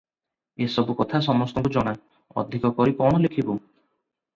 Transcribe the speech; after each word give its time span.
ଏ 0.65 0.67
ସବୁ 0.75 0.95
କଥା 1.01 1.21
ସମସ୍ତଙ୍କୁ 1.27 1.75
ଜଣା, 1.77 1.95
ଅଧିକ 2.45 2.77
କରି 2.83 3.01
କଣ 3.05 3.25
ଲେଖିବୁଁ? 3.27 3.65